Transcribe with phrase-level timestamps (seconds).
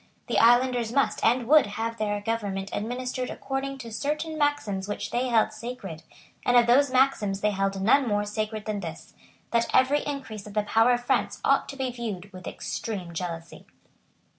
[0.25, 5.27] The islanders must and would have their government administered according to certain maxims which they
[5.27, 6.01] held sacred;
[6.43, 9.13] and of those maxims they held none more sacred than this,
[9.51, 13.67] that every increase of the power of France ought to be viewed with extreme jealousy.